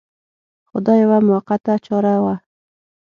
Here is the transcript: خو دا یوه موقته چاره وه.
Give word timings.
خو 0.69 0.77
دا 0.85 0.93
یوه 1.03 1.17
موقته 1.27 1.73
چاره 1.85 2.15
وه. 2.23 2.35